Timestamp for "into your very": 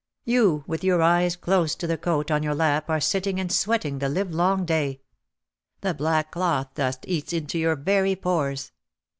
7.33-8.15